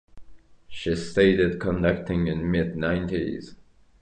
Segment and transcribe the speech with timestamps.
[0.67, 3.55] She started conducting in mid nineties.